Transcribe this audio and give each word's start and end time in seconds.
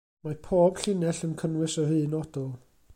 Mae 0.27 0.37
pob 0.47 0.81
llinell 0.85 1.21
yn 1.29 1.37
cynnwys 1.43 1.77
yr 1.85 1.95
un 2.01 2.19
odl. 2.23 2.51